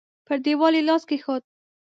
پر 0.25 0.37
دېوال 0.45 0.73
يې 0.77 0.83
لاس 0.87 1.03
کېښود. 1.09 1.43